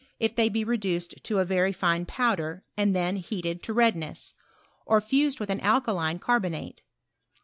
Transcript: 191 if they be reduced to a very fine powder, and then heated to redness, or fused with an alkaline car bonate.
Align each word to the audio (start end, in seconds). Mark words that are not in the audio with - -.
191 0.17 0.29
if 0.31 0.35
they 0.35 0.49
be 0.49 0.63
reduced 0.63 1.13
to 1.23 1.37
a 1.37 1.45
very 1.45 1.71
fine 1.71 2.07
powder, 2.07 2.63
and 2.75 2.95
then 2.95 3.17
heated 3.17 3.61
to 3.61 3.71
redness, 3.71 4.33
or 4.83 4.99
fused 4.99 5.39
with 5.39 5.51
an 5.51 5.59
alkaline 5.59 6.17
car 6.17 6.39
bonate. 6.39 6.79